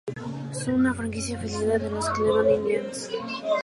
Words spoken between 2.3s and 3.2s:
Indians.